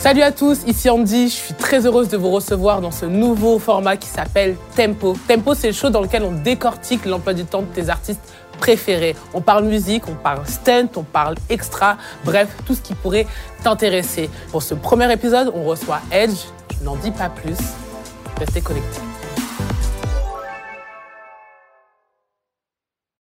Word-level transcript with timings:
Salut 0.00 0.22
à 0.22 0.30
tous, 0.30 0.60
ici 0.68 0.88
Andy, 0.88 1.28
je 1.28 1.34
suis 1.34 1.54
très 1.54 1.84
heureuse 1.84 2.08
de 2.08 2.16
vous 2.16 2.30
recevoir 2.30 2.80
dans 2.80 2.92
ce 2.92 3.04
nouveau 3.04 3.58
format 3.58 3.96
qui 3.96 4.06
s'appelle 4.06 4.56
Tempo. 4.76 5.16
Tempo, 5.26 5.54
c'est 5.54 5.66
le 5.66 5.72
show 5.72 5.90
dans 5.90 6.00
lequel 6.00 6.22
on 6.22 6.30
décortique 6.30 7.04
l'emploi 7.04 7.34
du 7.34 7.44
temps 7.44 7.62
de 7.62 7.66
tes 7.66 7.88
artistes 7.88 8.20
préférés. 8.60 9.16
On 9.34 9.40
parle 9.40 9.64
musique, 9.64 10.04
on 10.06 10.14
parle 10.14 10.46
stunt, 10.46 10.88
on 10.94 11.02
parle 11.02 11.34
extra, 11.50 11.96
bref, 12.24 12.48
tout 12.64 12.76
ce 12.76 12.80
qui 12.80 12.94
pourrait 12.94 13.26
t'intéresser. 13.64 14.30
Pour 14.52 14.62
ce 14.62 14.74
premier 14.74 15.12
épisode, 15.12 15.50
on 15.52 15.64
reçoit 15.64 16.00
Edge, 16.12 16.38
je 16.78 16.84
n'en 16.84 16.94
dis 16.94 17.10
pas 17.10 17.28
plus, 17.28 17.58
restez 18.38 18.60
connectés. 18.60 19.00